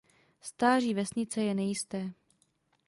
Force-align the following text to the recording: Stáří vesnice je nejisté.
Stáří 0.41 0.93
vesnice 0.93 1.41
je 1.41 1.53
nejisté. 1.53 2.13